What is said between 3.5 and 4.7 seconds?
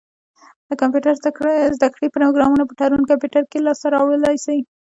کي لاسته را وړلای سی.